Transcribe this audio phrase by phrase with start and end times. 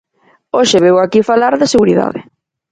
[0.57, 2.19] Hoxe veu aquí falar de seguridade.